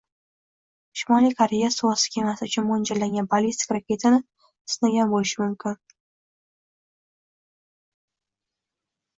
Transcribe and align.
Shimoliy 0.99 1.33
Koreya 1.41 1.67
suvosti 1.73 2.13
kemasi 2.15 2.47
uchun 2.47 2.65
mo‘ljallangan 2.69 3.29
ballistik 3.33 3.73
raketani 3.75 4.21
sinagan 4.77 5.13
bo‘lishi 5.13 5.43
mumkin 5.43 5.79